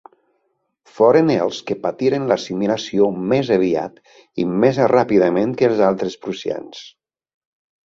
[0.93, 4.01] Foren els que patiren l'assimilació més aviat
[4.45, 6.85] i més ràpidament que els altres prussians.